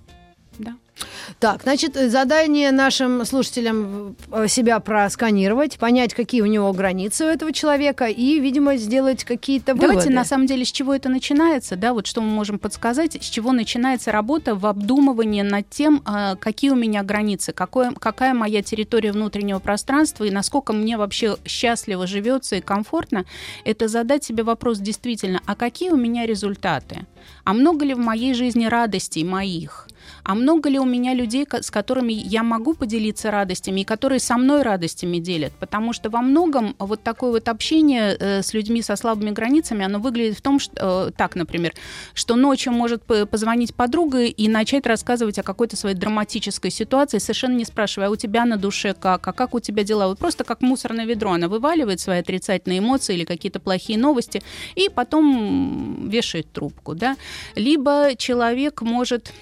[1.39, 7.53] Так, значит, задание нашим слушателям э, себя просканировать, понять, какие у него границы у этого
[7.53, 9.89] человека и, видимо, сделать какие-то выводы.
[9.89, 13.27] Давайте, на самом деле, с чего это начинается, да, вот что мы можем подсказать, с
[13.27, 18.63] чего начинается работа в обдумывании над тем, а, какие у меня границы, какое, какая моя
[18.63, 23.25] территория внутреннего пространства и насколько мне вообще счастливо живется и комфортно,
[23.65, 27.07] это задать себе вопрос действительно, а какие у меня результаты?
[27.45, 29.89] А много ли в моей жизни радостей моих?
[30.25, 34.37] А много ли у меня людей, с которыми я могу поделиться радостями и которые со
[34.37, 35.53] мной радостями делят?
[35.59, 39.99] Потому что во многом вот такое вот общение э, с людьми со слабыми границами, оно
[39.99, 41.75] выглядит в том, что э, так, например,
[42.15, 47.65] что ночью может позвонить подруга и начать рассказывать о какой-то своей драматической ситуации, совершенно не
[47.65, 50.09] спрашивая, а у тебя на душе как, а как у тебя дела?
[50.09, 54.43] Вот просто как мусорное ведро, она вываливает свои отрицательные эмоции или какие-то плохие новости
[54.75, 57.17] и потом вешает трубку, да?
[57.57, 59.33] Либо человек может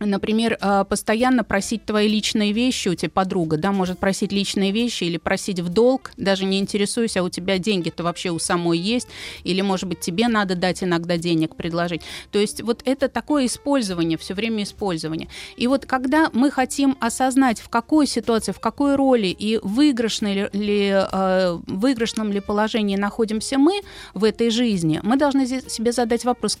[0.00, 5.04] например, а, постоянно просить твои личные вещи, у тебя подруга, да, может просить личные вещи
[5.04, 9.08] или просить в долг, даже не интересуюсь, а у тебя деньги-то вообще у самой есть,
[9.44, 12.02] или, может быть, тебе надо дать иногда денег предложить.
[12.30, 15.28] То есть вот это такое использование, все время использование.
[15.56, 20.90] И вот когда мы хотим осознать, в какой ситуации, в какой роли и выигрышной ли,
[20.90, 23.80] э, выигрышном ли положении находимся мы
[24.14, 26.58] в этой жизни, мы должны себе задать вопрос,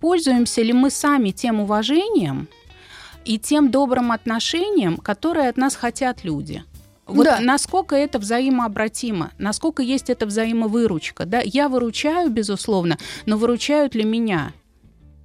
[0.00, 2.48] пользуемся ли мы сами тем уважением,
[3.26, 6.62] и тем добрым отношением, которое от нас хотят люди.
[7.06, 7.40] Вот да.
[7.40, 11.24] насколько это взаимообратимо, насколько есть эта взаимовыручка.
[11.24, 11.40] Да?
[11.44, 14.52] Я выручаю, безусловно, но выручают ли меня?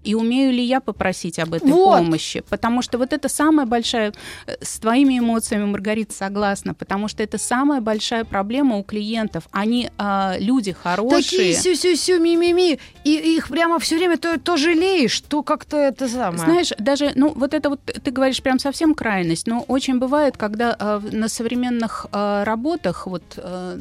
[0.03, 1.99] И умею ли я попросить об этой вот.
[1.99, 2.43] помощи?
[2.49, 4.13] Потому что вот это самая большая...
[4.47, 6.73] Э, с твоими эмоциями, Маргарита, согласна.
[6.73, 9.47] Потому что это самая большая проблема у клиентов.
[9.51, 11.21] Они а, люди хорошие.
[11.21, 12.79] Такие сю-сю-сю, ми-ми-ми.
[13.03, 16.37] И их прямо все время то, то жалеешь, то как-то это самое.
[16.37, 20.75] Знаешь, даже, ну, вот это вот, ты говоришь прям совсем крайность, но очень бывает, когда
[20.79, 23.23] а, на современных а, работах вот...
[23.37, 23.79] А,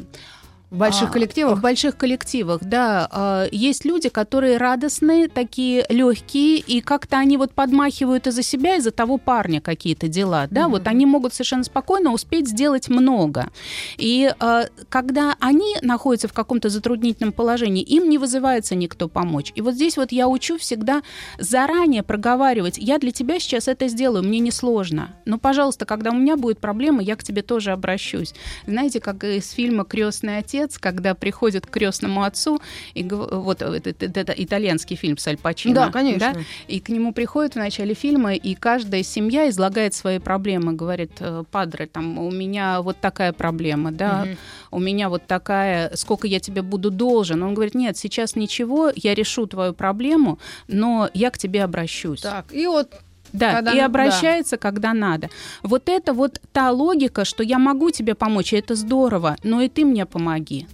[0.70, 1.58] в больших а, коллективах?
[1.58, 3.08] В больших коллективах, да.
[3.10, 8.92] А, есть люди, которые радостные, такие легкие, и как-то они вот подмахивают из-за себя, из-за
[8.92, 10.68] того парня какие-то дела, да, mm-hmm.
[10.70, 13.50] вот они могут совершенно спокойно успеть сделать много.
[13.96, 19.52] И а, когда они находятся в каком-то затруднительном положении, им не вызывается никто помочь.
[19.56, 21.02] И вот здесь вот я учу всегда
[21.38, 25.16] заранее проговаривать, я для тебя сейчас это сделаю, мне не сложно.
[25.24, 28.34] Но, пожалуйста, когда у меня будет проблема, я к тебе тоже обращусь.
[28.66, 32.60] Знаете, как из фильма «Крестный отец», отец, когда приходит к крестному отцу,
[32.94, 35.74] и вот это, это, это итальянский фильм с Аль Пачино.
[35.74, 36.34] Да, конечно.
[36.34, 36.40] Да?
[36.68, 41.44] И к нему приходит в начале фильма, и каждая семья излагает свои проблемы, говорит, «Э,
[41.50, 44.78] падре, там, у меня вот такая проблема, да, угу.
[44.78, 47.42] у меня вот такая, сколько я тебе буду должен.
[47.42, 52.20] Он говорит, нет, сейчас ничего, я решу твою проблему, но я к тебе обращусь.
[52.20, 52.92] Так, и вот
[53.32, 54.60] да, когда, и обращается, да.
[54.60, 55.30] когда надо.
[55.62, 59.68] Вот это вот та логика, что я могу тебе помочь, и это здорово, но и
[59.68, 60.66] ты мне помоги.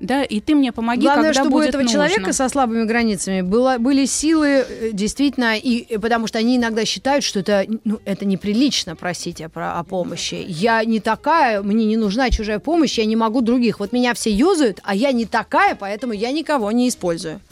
[0.00, 2.08] Да, и ты мне помоги, Главное, когда чтобы будет у этого нужно.
[2.08, 7.22] человека со слабыми границами было, были силы э, действительно, и, потому что они иногда считают,
[7.22, 10.42] что это, ну, это неприлично просить о, о помощи.
[10.48, 13.78] Я не такая, мне не нужна чужая помощь, я не могу других.
[13.78, 17.42] Вот меня все юзают, а я не такая, поэтому я никого не использую.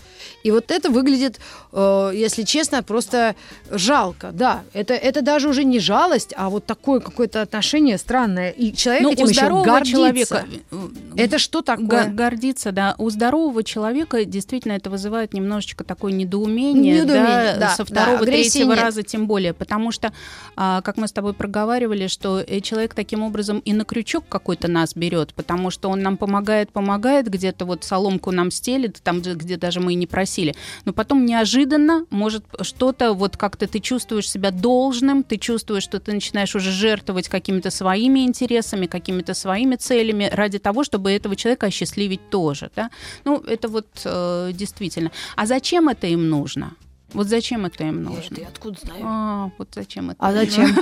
[0.45, 1.41] И вот это выглядит,
[1.73, 3.35] э, если честно, просто
[3.71, 4.31] жалко.
[4.33, 8.51] Да, это, это даже уже не жалость, а вот такое какое-то отношение странное.
[8.51, 9.93] И человек ну, этим у еще гордится.
[9.93, 12.07] человека э, это что такое?
[12.07, 12.95] Гордиться, да.
[12.99, 18.27] У здорового человека действительно это вызывает немножечко такое недоумение, недоумение да, да, со второго, да,
[18.27, 18.81] третьего нет.
[18.81, 20.13] раза тем более, потому что,
[20.57, 24.69] а, как мы с тобой проговаривали, что э, человек таким образом и на крючок какой-то
[24.69, 29.57] нас берет, потому что он нам помогает, помогает, где-то вот соломку нам стелит, там, где
[29.57, 30.55] даже мы и не просили.
[30.85, 36.13] Но потом неожиданно может что-то, вот как-то ты чувствуешь себя должным, ты чувствуешь, что ты
[36.13, 42.31] начинаешь уже жертвовать какими-то своими интересами, какими-то своими целями ради того, чтобы этого человека осчастливить
[42.31, 42.71] тоже.
[42.77, 42.91] Да?
[43.25, 45.11] Ну, это вот э, действительно.
[45.37, 46.73] А зачем это им нужно?
[47.15, 48.37] Вот зачем это им нужно?
[48.37, 49.03] Ты откуда знаешь?
[49.05, 50.17] А, вот зачем это?
[50.19, 50.77] А зачем?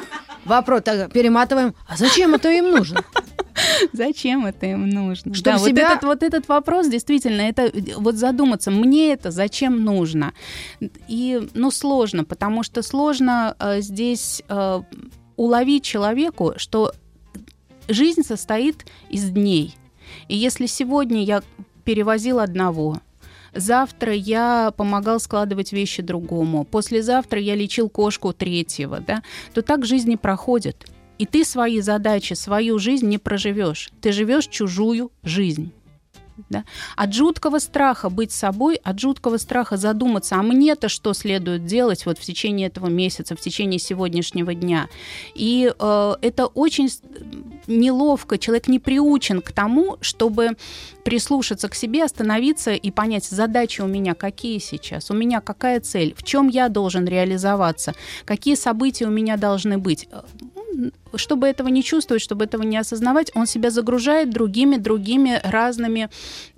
[0.45, 1.75] Вопрос, так, перематываем.
[1.89, 3.05] А зачем это им нужно?
[3.93, 5.35] Зачем это им нужно?
[5.35, 9.85] Чтобы да, вот, себя- этот, вот этот вопрос, действительно, это вот задуматься, мне это зачем
[9.85, 10.33] нужно?
[11.09, 14.83] И, ну, сложно, потому что сложно э, здесь э,
[15.37, 16.93] уловить человеку, что
[17.89, 19.75] жизнь состоит из дней.
[20.29, 21.43] И если сегодня я
[21.85, 23.01] перевозил одного,
[23.57, 26.65] Завтра я помогал складывать вещи другому.
[26.65, 29.23] Послезавтра я лечил кошку третьего, да,
[29.55, 30.87] то так жизнь не проходит.
[31.19, 33.91] И ты свои задачи, свою жизнь не проживешь.
[34.01, 35.73] Ты живешь чужую жизнь.
[36.51, 36.65] Да?
[36.97, 42.19] От жуткого страха быть собой, от жуткого страха задуматься, а мне-то что следует делать вот
[42.19, 44.89] в течение этого месяца, в течение сегодняшнего дня.
[45.35, 46.91] И э, это очень
[47.67, 50.57] неловко, человек не приучен к тому, чтобы
[51.05, 56.15] прислушаться к себе, остановиться и понять, задачи у меня какие сейчас, у меня какая цель,
[56.17, 60.09] в чем я должен реализоваться, какие события у меня должны быть.
[61.15, 66.11] Чтобы этого не чувствовать, чтобы этого не осознавать, он себя загружает другими, другими разными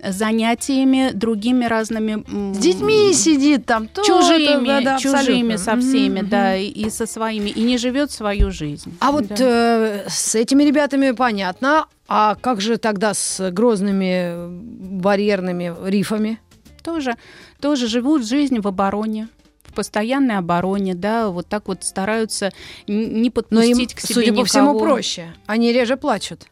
[0.03, 2.23] занятиями, другими разными...
[2.53, 3.87] С детьми сидит там.
[3.87, 5.57] то, чужими, то, да, да, чужими абсолютно.
[5.57, 8.91] со всеми, Мгм, да, и, и со своими, и не живет свою жизнь.
[8.99, 9.35] А вот Да.
[9.39, 11.85] э, с этими ребятами понятно.
[12.07, 16.39] А как же тогда с грозными э, барьерными рифами?
[16.83, 17.15] тоже,
[17.61, 19.27] тоже живут жизнь в обороне
[19.69, 22.51] в постоянной обороне, да, вот так вот стараются
[22.87, 24.45] не Но им, подпустить к себе судя по никого.
[24.45, 25.33] всему, проще.
[25.45, 26.47] Они реже плачут.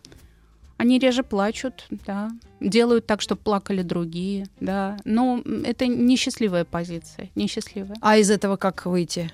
[0.78, 4.98] Они реже плачут, да, делают так, чтобы плакали другие, да.
[5.06, 7.98] Но это несчастливая позиция, несчастливая.
[8.02, 9.32] А из этого как выйти?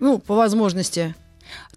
[0.00, 1.14] Ну, по возможности.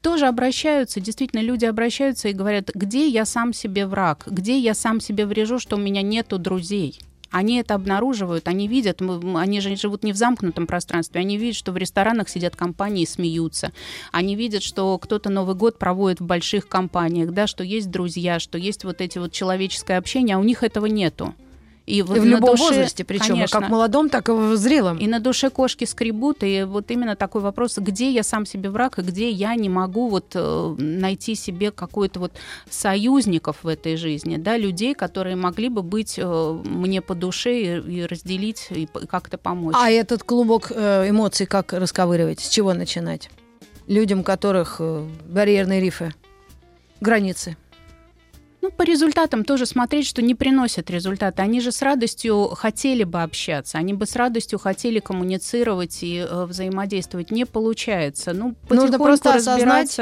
[0.01, 4.99] Тоже обращаются, действительно, люди обращаются и говорят, где я сам себе враг, где я сам
[4.99, 6.99] себе врежу, что у меня нету друзей.
[7.35, 11.37] Они это обнаруживают, они видят, м- м, они же живут не в замкнутом пространстве, они
[11.37, 13.73] видят, что в ресторанах сидят компании и смеются.
[14.13, 18.57] Они видят, что кто-то Новый год проводит в больших компаниях, да, что есть друзья, что
[18.57, 21.35] есть вот эти вот человеческое общение, а у них этого нету.
[21.85, 24.97] И, И в любом душе- возрасте, причем конечно, как в молодом, так и в зрелом.
[24.97, 28.97] и на душе кошки скребут, и вот именно такой вопрос, где я сам себе враг,
[28.97, 32.31] и где я не могу вот э, найти себе какой-то вот
[32.71, 37.99] союзников в этой жизни, да, людей, которые могли бы быть э, мне по душе и,
[37.99, 39.75] и разделить, и как-то помочь.
[39.77, 42.39] А этот клубок э, эмоций как расковыривать?
[42.39, 43.29] С чего начинать?
[43.87, 44.81] Людям, у которых
[45.29, 46.13] барьерные рифы,
[46.99, 47.57] границы.
[48.65, 51.43] Ну, по результатам тоже смотреть, что не приносят результаты.
[51.43, 56.45] Они же с радостью хотели бы общаться, они бы с радостью хотели коммуницировать и э,
[56.45, 57.29] взаимодействовать.
[57.29, 58.33] Не получается.
[58.33, 59.99] Ну, Нужно просто осознать.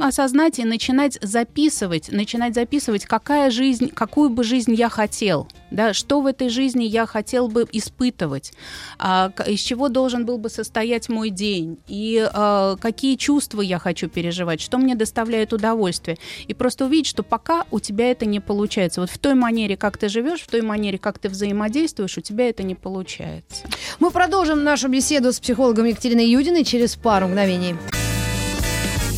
[0.00, 6.20] осознать и начинать записывать, начинать записывать, какая жизнь, какую бы жизнь я хотел, да, что
[6.20, 8.52] в этой жизни я хотел бы испытывать,
[8.98, 14.08] а, из чего должен был бы состоять мой день, и а, какие чувства я хочу
[14.08, 16.18] переживать, что мне доставляет удовольствие.
[16.48, 19.00] И просто увидеть, что пока у тебя это не получается.
[19.00, 22.48] Вот в той манере, как ты живешь, в той манере, как ты взаимодействуешь, у тебя
[22.48, 23.66] это не получается.
[23.98, 27.76] Мы продолжим нашу беседу с психологом Екатериной Юдиной через пару мгновений.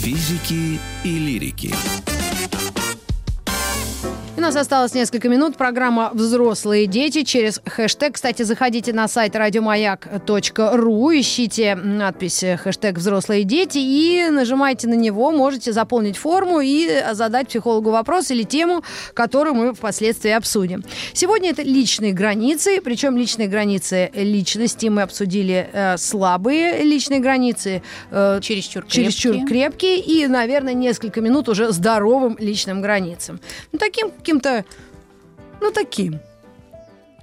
[0.02, 1.72] Физики и лирики.
[4.42, 5.56] У нас осталось несколько минут.
[5.56, 8.14] Программа «Взрослые дети» через хэштег.
[8.14, 15.30] Кстати, заходите на сайт радиомаяк.ру, ищите надпись хэштег «Взрослые дети» и нажимайте на него.
[15.30, 18.82] Можете заполнить форму и задать психологу вопрос или тему,
[19.14, 20.82] которую мы впоследствии обсудим.
[21.12, 24.86] Сегодня это личные границы, причем личные границы личности.
[24.86, 29.46] Мы обсудили э, слабые личные границы, э, Чересчур чересчур крепкие.
[29.46, 33.38] крепкие и, наверное, несколько минут уже здоровым личным границам.
[33.70, 34.64] Ну, таким каким-то,
[35.60, 36.20] ну, таким.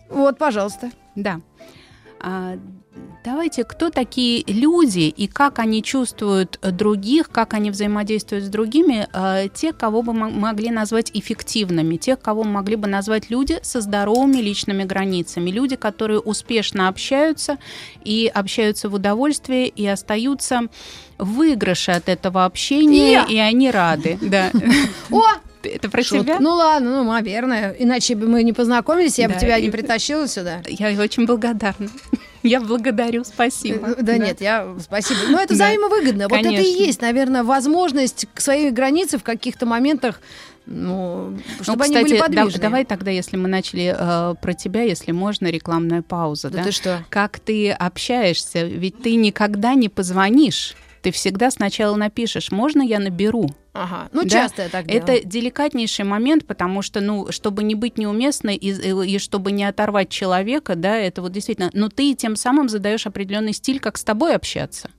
[0.09, 0.91] Вот, пожалуйста.
[1.15, 1.41] Да.
[2.19, 2.57] А,
[3.31, 9.07] давайте, кто такие люди и как они чувствуют э, других, как они взаимодействуют с другими,
[9.13, 13.59] э, те, кого бы мы могли назвать эффективными, тех, кого мы могли бы назвать люди
[13.61, 17.57] со здоровыми личными границами, люди, которые успешно общаются
[18.03, 20.61] и общаются в удовольствии и остаются
[21.19, 23.25] в выигрыше от этого общения, Я.
[23.25, 24.17] и они рады.
[24.29, 24.51] Да.
[25.11, 25.21] О,
[25.63, 26.23] Это про шутка.
[26.23, 26.37] тебя?
[26.39, 27.75] Ну ладно, ну, наверное.
[27.77, 30.61] Иначе бы мы не познакомились, я бы Да, тебя и- не притащила сюда.
[30.67, 31.89] Я очень благодарна.
[32.43, 33.95] Я благодарю, спасибо.
[33.99, 35.19] Да, нет, я спасибо.
[35.29, 36.27] Но это взаимовыгодно.
[36.29, 40.21] Вот это и есть, наверное, возможность к своей границе в каких-то моментах
[40.71, 42.51] ну, чтобы ну, кстати, они были подвижны.
[42.51, 46.51] Да, давай тогда, если мы начали э, про тебя, если можно, рекламная пауза.
[46.51, 46.63] Да, да?
[46.65, 47.03] ты что?
[47.09, 48.65] Как ты общаешься?
[48.65, 50.75] Ведь ты никогда не позвонишь.
[51.01, 53.49] Ты всегда сначала напишешь, можно я наберу?
[53.73, 54.29] Ага, ну да?
[54.29, 55.03] часто я так делаю.
[55.03, 59.63] Это деликатнейший момент, потому что, ну, чтобы не быть неуместной и, и, и чтобы не
[59.63, 64.03] оторвать человека, да, это вот действительно, но ты тем самым задаешь определенный стиль, как с
[64.03, 64.89] тобой общаться.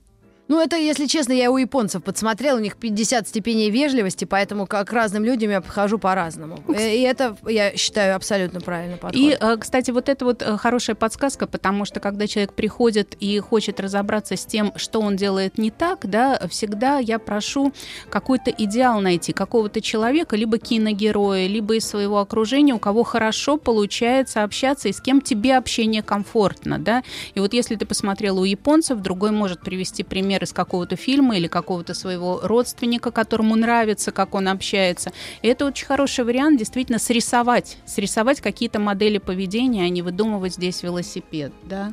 [0.51, 4.91] Ну, это, если честно, я у японцев подсмотрела, у них 50 степеней вежливости, поэтому как
[4.91, 6.59] разным людям я подхожу по-разному.
[6.67, 9.15] Э, и это, я считаю, абсолютно правильно подход.
[9.15, 13.39] И, э, кстати, вот это вот э, хорошая подсказка, потому что когда человек приходит и
[13.39, 17.71] хочет разобраться с тем, что он делает не так, да, всегда я прошу
[18.09, 24.43] какой-то идеал найти, какого-то человека, либо киногероя, либо из своего окружения, у кого хорошо получается
[24.43, 27.03] общаться и с кем тебе общение комфортно, да.
[27.35, 31.37] И вот если ты посмотрела у японцев, другой может привести пример например, из какого-то фильма
[31.37, 35.11] или какого-то своего родственника, которому нравится, как он общается.
[35.43, 40.83] И это очень хороший вариант действительно срисовать, срисовать какие-то модели поведения, а не выдумывать здесь
[40.83, 41.91] велосипед, да.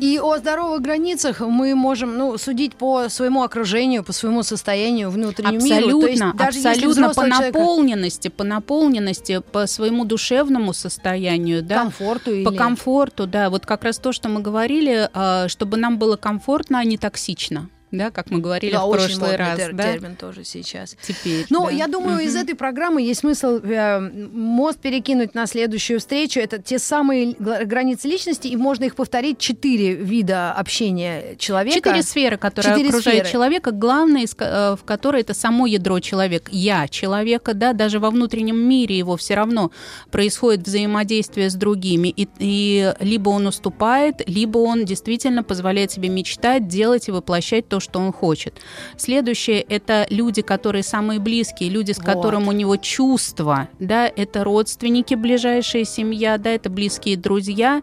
[0.00, 5.56] И о здоровых границах мы можем ну, судить по своему окружению, по своему состоянию, внутреннему
[5.56, 6.00] абсолютно, миру.
[6.00, 8.36] То есть, даже абсолютно по наполненности, человека...
[8.36, 12.56] по наполненности, по своему душевному состоянию, да, комфорту по или...
[12.56, 16.84] комфорту, да, вот как раз то, что мы говорили, а, чтобы нам было комфортно, а
[16.84, 19.58] не токсично да, как мы говорили да, в прошлый очень раз.
[19.58, 19.92] Тер- да?
[19.92, 20.96] термин тоже сейчас.
[21.02, 21.46] Теперь.
[21.50, 21.70] Ну, да.
[21.70, 22.24] я думаю, угу.
[22.24, 26.40] из этой программы есть смысл э, мост перекинуть на следующую встречу.
[26.40, 29.38] Это те самые границы личности, и можно их повторить.
[29.38, 31.76] Четыре вида общения человека.
[31.90, 33.32] Четыре сферы, которые Четыре окружают сферы.
[33.32, 33.70] человека.
[33.72, 36.48] Главное, э, в которой это само ядро человек.
[36.52, 39.70] Я человека, да, даже во внутреннем мире его все равно
[40.10, 42.08] происходит взаимодействие с другими.
[42.08, 47.80] И, и либо он уступает, либо он действительно позволяет себе мечтать, делать и воплощать то,
[47.86, 48.54] что он хочет.
[48.96, 52.06] Следующее– это люди, которые самые близкие, люди, с вот.
[52.06, 57.82] которым у него чувства, да, это родственники, ближайшая семья, да, это близкие друзья.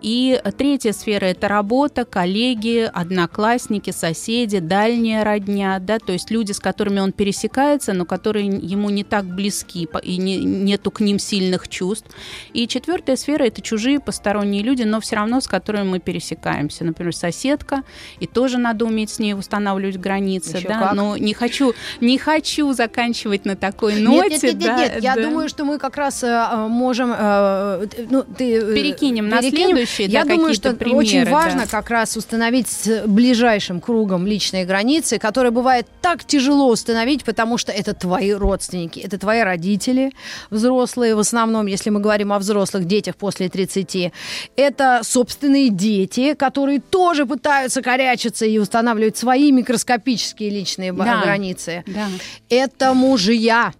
[0.00, 6.60] И третья сфера– это работа, коллеги, одноклассники, соседи, дальняя родня, да, то есть люди, с
[6.60, 11.68] которыми он пересекается, но которые ему не так близки, и не, нету к ним сильных
[11.68, 12.08] чувств.
[12.52, 16.84] И четвертая сфера– это чужие, посторонние люди, но все равно с которыми мы пересекаемся.
[16.84, 17.82] Например, соседка,
[18.20, 20.92] и тоже надо уметь с ней устанавливать границы, Еще да, как?
[20.94, 24.30] но не хочу, не хочу заканчивать на такой ноте.
[24.30, 25.02] Нет, нет, нет, да, нет, нет.
[25.02, 29.42] я думаю, что мы как раз э, можем, э, ну, ты э, перекинем, перекинем на
[29.42, 31.66] следующий, Я да, думаю, что примеры, очень важно да.
[31.66, 37.72] как раз установить с ближайшим кругом личные границы, которые бывает так тяжело установить, потому что
[37.72, 40.12] это твои родственники, это твои родители,
[40.50, 44.12] взрослые, в основном, если мы говорим о взрослых детях после 30,
[44.56, 51.22] это собственные дети, которые тоже пытаются корячиться и устанавливать свои микроскопические личные да.
[51.22, 51.84] границы.
[51.86, 52.08] Да.
[52.48, 53.72] Это мужья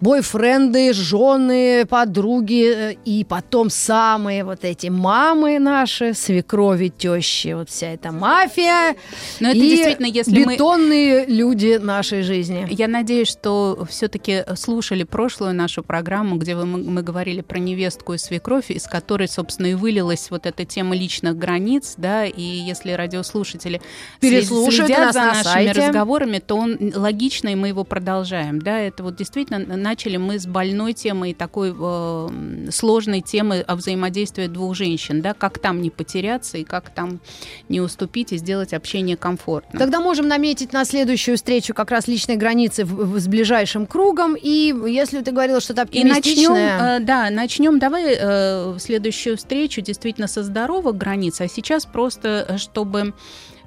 [0.00, 7.88] бойфренды, жены, подруги, э, и потом самые вот эти мамы наши, свекрови, тещи, вот вся
[7.88, 8.96] эта мафия.
[9.40, 11.32] Но это и действительно, если бетонные мы...
[11.32, 12.66] люди нашей жизни.
[12.70, 18.18] Я надеюсь, что все-таки слушали прошлую нашу программу, где мы, мы говорили про невестку и
[18.18, 23.80] свекровь, из которой, собственно, и вылилась вот эта тема личных границ, да, и если радиослушатели
[24.20, 25.72] Переслушают следят за нашими сайте.
[25.72, 30.46] разговорами, то он логично, и мы его продолжаем, да, это вот действительно начали мы с
[30.46, 36.58] больной темой, такой э, сложной темы о взаимодействии двух женщин, да, как там не потеряться
[36.58, 37.20] и как там
[37.68, 39.78] не уступить и сделать общение комфортным.
[39.78, 44.36] Тогда можем наметить на следующую встречу как раз личные границы в, в, с ближайшим кругом,
[44.40, 46.32] и если ты говорила что-то оптимистичное...
[46.32, 51.86] И начнем, э, да, начнем, давай э, следующую встречу действительно со здоровых границ, а сейчас
[51.86, 53.14] просто, э, чтобы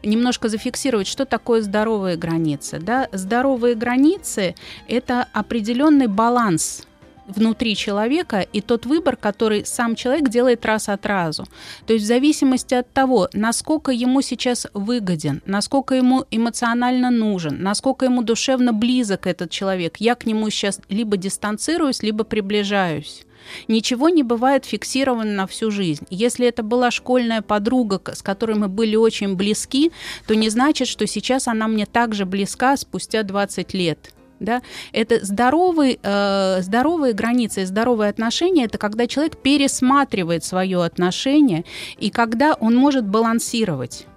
[0.05, 2.79] немножко зафиксировать, что такое здоровые границы.
[2.79, 3.09] Да?
[3.11, 4.55] Здоровые границы–
[4.87, 6.85] это определенный баланс
[7.27, 11.45] внутри человека и тот выбор, который сам человек делает раз от разу.
[11.85, 18.05] То есть в зависимости от того, насколько ему сейчас выгоден, насколько ему эмоционально нужен, насколько
[18.05, 23.24] ему душевно близок этот человек, я к нему сейчас либо дистанцируюсь, либо приближаюсь.
[23.67, 26.05] Ничего не бывает фиксировано на всю жизнь.
[26.09, 29.91] Если это была школьная подруга, с которой мы были очень близки,
[30.27, 34.11] то не значит, что сейчас она мне также близка спустя 20 лет.
[34.39, 34.61] Да?
[34.91, 41.63] Это здоровые, э, здоровые границы, здоровые отношения, это когда человек пересматривает свое отношение
[41.97, 44.07] и когда он может балансировать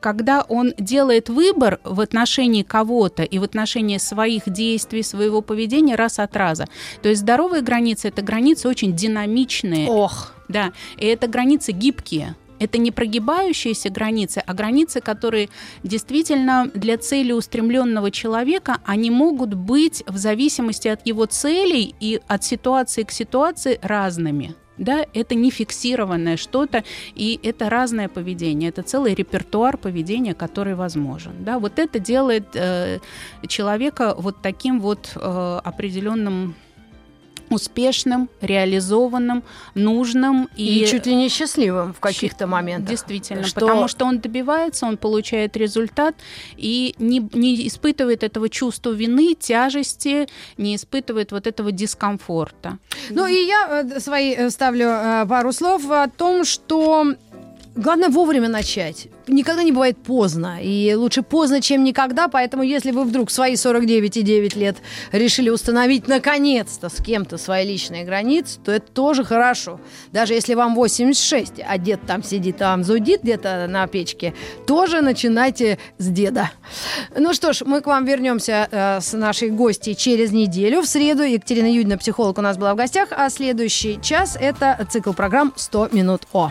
[0.00, 6.18] когда он делает выбор в отношении кого-то и в отношении своих действий, своего поведения раз
[6.18, 6.66] от раза.
[7.02, 9.88] То есть здоровые границы– это границы очень динамичные.
[9.88, 10.34] Ох!
[10.48, 12.34] Да, и это границы гибкие.
[12.58, 15.48] Это не прогибающиеся границы, а границы, которые
[15.82, 23.04] действительно для целеустремленного человека, они могут быть в зависимости от его целей и от ситуации
[23.04, 26.82] к ситуации разными да, это не фиксированное что-то,
[27.14, 32.98] и это разное поведение, это целый репертуар поведения, который возможен, да, вот это делает э,
[33.46, 36.54] человека вот таким вот э, определенным
[37.50, 39.42] успешным, реализованным,
[39.74, 42.90] нужным и, и чуть ли не счастливым в каких-то моментах.
[42.90, 43.60] Действительно, что...
[43.60, 46.14] потому что он добивается, он получает результат
[46.56, 52.78] и не, не испытывает этого чувства вины, тяжести, не испытывает вот этого дискомфорта.
[53.10, 57.14] Ну и я э, свои э, ставлю э, пару слов о том, что
[57.76, 59.06] Главное вовремя начать.
[59.28, 60.58] Никогда не бывает поздно.
[60.60, 62.26] И лучше поздно, чем никогда.
[62.26, 64.76] Поэтому, если вы вдруг свои 49,9 лет
[65.12, 69.80] решили установить наконец-то с кем-то свои личные границы, то это тоже хорошо.
[70.10, 74.34] Даже если вам 86, а дед там сидит, там зудит где-то на печке,
[74.66, 76.50] тоже начинайте с деда.
[77.16, 80.82] Ну что ж, мы к вам вернемся э, с нашей гостьей через неделю.
[80.82, 83.10] В среду Екатерина Юдина, психолог, у нас была в гостях.
[83.12, 86.50] А следующий час– это цикл программ «100 минут О».